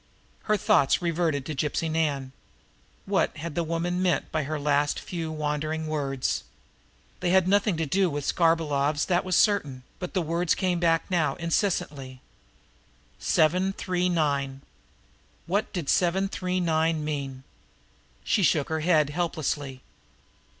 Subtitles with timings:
[0.45, 2.31] Her thoughts reverted to Gypsy Nan.
[3.05, 6.43] What had the woman meant by her last few wandering words?
[7.19, 11.03] They had nothing to do with Skarbolov's, that was certain; but the words came back
[11.11, 12.19] now insistently.
[13.19, 14.63] "Seven three nine."
[15.45, 17.43] What did "seven three nine" mean?
[18.23, 19.83] She shook her head helplessly.